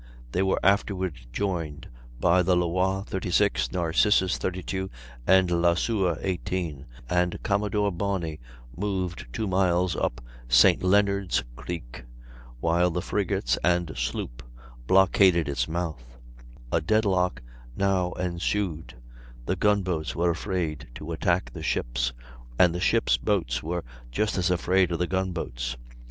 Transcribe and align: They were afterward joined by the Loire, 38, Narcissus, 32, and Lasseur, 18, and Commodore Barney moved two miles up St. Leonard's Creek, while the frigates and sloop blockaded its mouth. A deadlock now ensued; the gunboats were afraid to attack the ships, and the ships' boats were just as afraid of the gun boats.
They 0.31 0.41
were 0.41 0.59
afterward 0.63 1.13
joined 1.31 1.87
by 2.19 2.41
the 2.41 2.55
Loire, 2.57 3.03
38, 3.03 3.69
Narcissus, 3.71 4.39
32, 4.39 4.89
and 5.27 5.51
Lasseur, 5.51 6.17
18, 6.21 6.87
and 7.07 7.43
Commodore 7.43 7.91
Barney 7.91 8.39
moved 8.75 9.27
two 9.31 9.45
miles 9.45 9.95
up 9.95 10.19
St. 10.49 10.81
Leonard's 10.81 11.43
Creek, 11.55 12.03
while 12.61 12.89
the 12.89 13.03
frigates 13.03 13.59
and 13.63 13.95
sloop 13.95 14.41
blockaded 14.87 15.47
its 15.47 15.67
mouth. 15.67 16.17
A 16.71 16.81
deadlock 16.81 17.43
now 17.75 18.13
ensued; 18.13 18.95
the 19.45 19.55
gunboats 19.55 20.15
were 20.15 20.31
afraid 20.31 20.87
to 20.95 21.11
attack 21.11 21.53
the 21.53 21.61
ships, 21.61 22.11
and 22.57 22.73
the 22.73 22.79
ships' 22.81 23.17
boats 23.17 23.61
were 23.61 23.83
just 24.09 24.35
as 24.39 24.49
afraid 24.49 24.91
of 24.91 24.97
the 24.97 25.05
gun 25.05 25.31
boats. 25.31 25.77